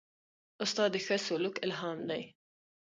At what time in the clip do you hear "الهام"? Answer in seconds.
1.65-1.99